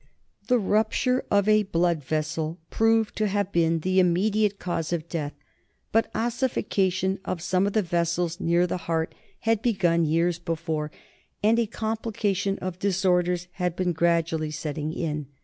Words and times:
The 0.47 0.57
rupture 0.57 1.25
of 1.29 1.47
a 1.47 1.61
blood 1.61 2.03
vessel 2.03 2.57
proved 2.71 3.15
to 3.17 3.27
have 3.27 3.51
been 3.51 3.81
the 3.81 3.99
immediate 3.99 4.57
cause 4.57 4.91
of 4.91 5.07
death, 5.07 5.33
but 5.91 6.09
ossification 6.15 7.19
of 7.23 7.39
some 7.39 7.67
of 7.67 7.73
the 7.73 7.83
vessels 7.83 8.39
near 8.39 8.65
the 8.65 8.77
heart 8.89 9.13
had 9.41 9.61
begun 9.61 10.03
years 10.05 10.39
before 10.39 10.89
and 11.43 11.59
a 11.59 11.67
complication 11.67 12.57
of 12.63 12.79
disorders 12.79 13.47
had 13.51 13.75
been 13.75 13.93
gradually 13.93 14.49
setting 14.49 14.91
in. 14.91 15.27